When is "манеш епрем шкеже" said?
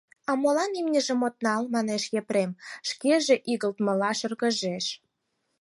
1.73-3.35